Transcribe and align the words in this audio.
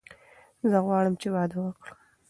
زه 0.69 0.77
غواړم 0.85 1.13
چې 1.21 1.27
واده 1.33 1.57
وکړم. 1.61 1.97